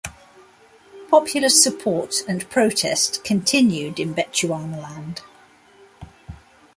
[1.11, 5.19] Popular support and protest continued in Bechuanaland.